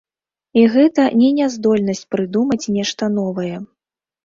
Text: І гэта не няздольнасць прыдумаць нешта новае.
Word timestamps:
І 0.61 0.63
гэта 0.75 1.05
не 1.19 1.29
няздольнасць 1.41 2.03
прыдумаць 2.17 2.61
нешта 2.79 3.13
новае. 3.21 3.55